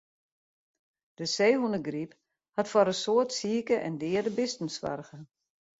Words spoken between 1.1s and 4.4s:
De seehûnegryp hat foar in soad sike en deade